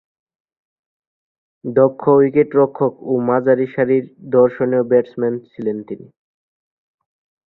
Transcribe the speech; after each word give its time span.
দক্ষ 1.65 2.01
উইকেট-রক্ষক 2.17 2.93
ও 3.03 3.21
মাঝারিসারির 3.27 4.05
দর্শনীয় 4.35 4.83
ব্যাটসম্যান 4.89 5.33
ছিলেন 5.51 5.77
তিনি। 5.87 6.07